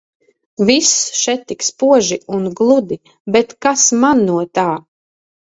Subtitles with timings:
[0.69, 2.97] Viss še tik spoži un gludi,
[3.37, 4.69] bet kas man no tā.